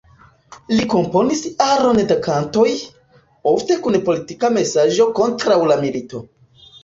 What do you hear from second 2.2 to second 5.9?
kantoj, ofte kun politika mesaĝo kontraŭ la